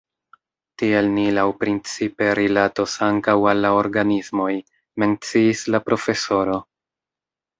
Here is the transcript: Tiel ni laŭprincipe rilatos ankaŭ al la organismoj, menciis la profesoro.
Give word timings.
Tiel 0.81 1.09
ni 1.17 1.25
laŭprincipe 1.37 2.29
rilatos 2.39 2.95
ankaŭ 3.09 3.35
al 3.51 3.61
la 3.65 3.71
organismoj, 3.81 4.49
menciis 5.03 5.61
la 5.75 5.83
profesoro. 5.91 6.57